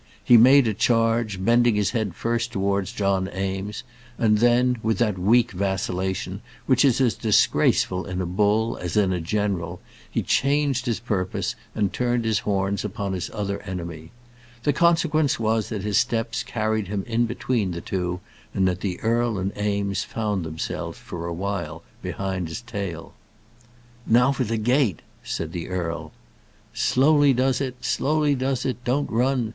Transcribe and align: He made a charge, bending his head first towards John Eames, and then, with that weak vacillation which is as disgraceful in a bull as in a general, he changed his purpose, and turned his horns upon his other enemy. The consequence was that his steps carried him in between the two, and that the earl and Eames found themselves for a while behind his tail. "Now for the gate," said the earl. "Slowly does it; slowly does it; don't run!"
He 0.23 0.35
made 0.35 0.65
a 0.67 0.73
charge, 0.73 1.45
bending 1.45 1.75
his 1.75 1.91
head 1.91 2.15
first 2.15 2.51
towards 2.51 2.91
John 2.91 3.29
Eames, 3.37 3.83
and 4.17 4.39
then, 4.39 4.79
with 4.81 4.97
that 4.97 5.19
weak 5.19 5.51
vacillation 5.51 6.41
which 6.65 6.83
is 6.83 6.99
as 6.99 7.13
disgraceful 7.13 8.05
in 8.07 8.19
a 8.19 8.25
bull 8.25 8.77
as 8.77 8.97
in 8.97 9.13
a 9.13 9.21
general, 9.21 9.79
he 10.09 10.23
changed 10.23 10.87
his 10.87 10.99
purpose, 10.99 11.53
and 11.75 11.93
turned 11.93 12.25
his 12.25 12.39
horns 12.39 12.83
upon 12.83 13.13
his 13.13 13.29
other 13.29 13.61
enemy. 13.61 14.09
The 14.63 14.73
consequence 14.73 15.39
was 15.39 15.69
that 15.69 15.83
his 15.83 15.99
steps 15.99 16.41
carried 16.41 16.87
him 16.87 17.03
in 17.05 17.27
between 17.27 17.69
the 17.69 17.79
two, 17.79 18.21
and 18.55 18.67
that 18.67 18.81
the 18.81 18.99
earl 19.01 19.37
and 19.37 19.55
Eames 19.55 20.03
found 20.03 20.43
themselves 20.43 20.97
for 20.97 21.27
a 21.27 21.31
while 21.33 21.83
behind 22.01 22.47
his 22.47 22.61
tail. 22.61 23.13
"Now 24.07 24.31
for 24.31 24.45
the 24.45 24.57
gate," 24.57 25.03
said 25.23 25.51
the 25.51 25.69
earl. 25.69 26.11
"Slowly 26.73 27.33
does 27.33 27.61
it; 27.61 27.85
slowly 27.85 28.33
does 28.33 28.65
it; 28.65 28.83
don't 28.83 29.07
run!" 29.11 29.49